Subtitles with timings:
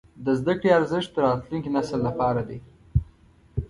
[0.25, 2.59] د زده کړې ارزښت د راتلونکي نسل لپاره دی.